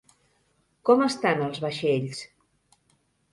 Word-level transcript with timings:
Com 0.89 1.03
estan 1.07 1.43
els 1.49 1.61
vaixells? 1.67 2.23